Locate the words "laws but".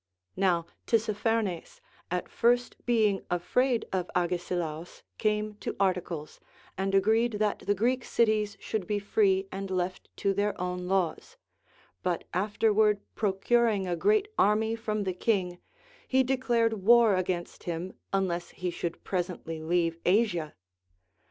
10.87-12.23